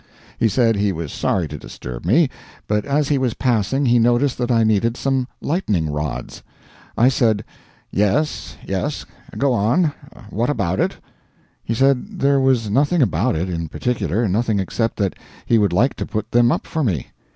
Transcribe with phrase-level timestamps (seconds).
[0.39, 2.27] He said he was sorry to disturb me,
[2.67, 6.41] but as he was passing he noticed that I needed some lightning rods.
[6.97, 7.45] I said,
[7.91, 9.05] "Yes, yes
[9.37, 9.93] go on
[10.31, 10.97] what about it?"
[11.63, 15.13] He said there was nothing about it, in particular nothing except that
[15.45, 17.11] he would like to put them up for me.